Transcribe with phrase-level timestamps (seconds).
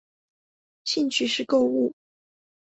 [0.83, 1.93] 兴趣是购物。